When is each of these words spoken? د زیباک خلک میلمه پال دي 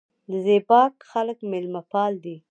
د 0.31 0.33
زیباک 0.45 0.93
خلک 1.11 1.37
میلمه 1.51 1.81
پال 1.91 2.13
دي 2.23 2.35